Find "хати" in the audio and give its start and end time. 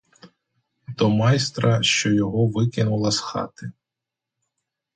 3.19-3.71